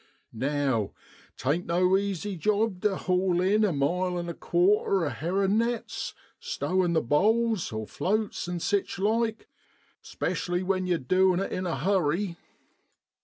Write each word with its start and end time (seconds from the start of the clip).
Now 0.33 0.93
tain'tno 1.37 1.95
easy 1.95 2.35
job 2.35 2.81
tu 2.81 2.95
haul 2.95 3.39
in 3.39 3.63
a 3.63 3.71
mile 3.71 4.17
an' 4.17 4.29
a 4.29 4.33
quarter 4.33 5.05
of 5.05 5.13
herrin' 5.13 5.59
nets, 5.59 6.15
stowin' 6.39 6.93
the' 6.93 7.01
bowls' 7.13 7.71
(floats) 7.87 8.47
an' 8.47 8.59
sich 8.61 8.97
like, 8.97 9.47
especially 10.03 10.63
when 10.63 10.87
yew're 10.87 10.97
doin' 10.97 11.39
it 11.39 11.51
in 11.51 11.67
a 11.67 11.75
hurry. 11.77 12.35